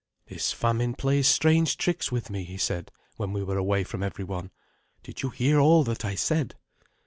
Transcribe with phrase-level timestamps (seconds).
[0.25, 4.23] "This famine plays strange tricks with me," he said when we were away from every
[4.25, 4.49] one.
[5.03, 6.55] "Did you hear all that I said?"